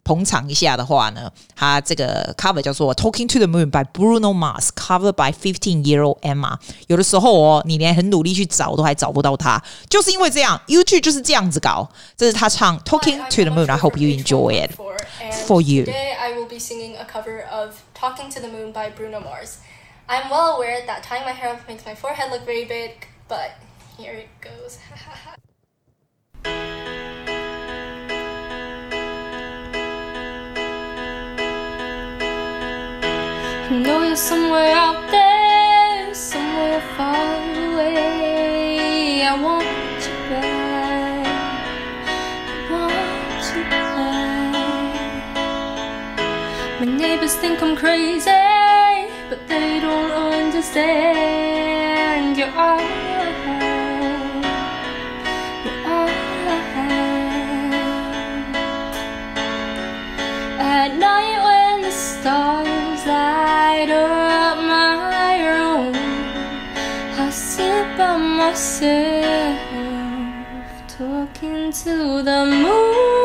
[0.09, 6.57] 捧场一下的话呢，他这个 cover 叫做《Talking to the Moon》by Bruno Mars，covered by Fifteen Year Old Emma。
[6.87, 11.87] 有的时候哦，你连很努力去找都还找不到他，就是因为这样，YouTube 就是这样子搞。
[12.17, 14.71] 这是他唱《Talking to the Moon》，I hope you enjoy it
[15.47, 15.85] for you.
[15.85, 19.57] Today I will be singing a cover of Talking to the Moon by Bruno Mars.
[20.09, 22.93] I'm well aware that tying my hair up makes my forehead look very big,
[23.29, 23.51] but
[23.99, 24.79] here it goes.
[33.71, 37.37] I know you're somewhere out there, somewhere far
[37.69, 39.23] away.
[39.25, 39.67] I want
[40.07, 41.27] you back.
[42.49, 44.57] I want you back.
[46.81, 48.31] My neighbors think I'm crazy,
[49.29, 51.59] but they don't understand.
[52.39, 52.98] You're all
[68.59, 69.61] myself,
[70.89, 73.18] talking to the moon,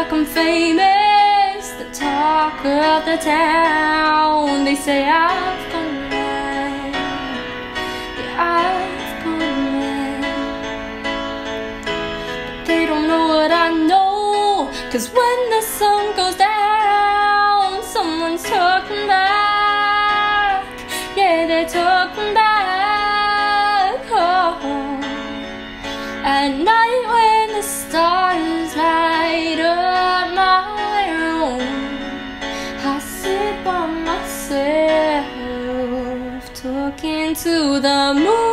[0.00, 4.64] like I'm famous, the talk of the town.
[4.64, 6.94] They say I've gone mad.
[8.18, 10.22] Yeah, I've gone mad.
[12.56, 14.70] But they don't know what I know.
[14.90, 20.64] Cause when the sun goes down, someone's talking back.
[21.14, 24.00] Yeah, they're talking back.
[24.12, 25.00] Oh.
[26.24, 28.19] At night when the stars
[37.00, 38.49] talking to the moon,